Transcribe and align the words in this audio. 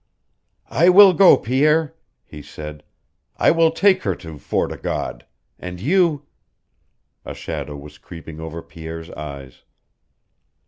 "I 0.71 0.89
will 0.89 1.13
go, 1.13 1.37
Pierre," 1.37 1.93
he 2.25 2.41
said. 2.41 2.81
"I 3.37 3.51
will 3.51 3.69
take 3.69 4.01
her 4.01 4.15
to 4.15 4.39
Fort 4.39 4.71
o' 4.71 4.75
God. 4.77 5.27
And 5.59 5.79
you" 5.79 6.23
A 7.23 7.35
shadow 7.35 7.77
was 7.77 7.99
creeping 7.99 8.39
over 8.39 8.63
Pierre's 8.63 9.11
eyes. 9.11 9.61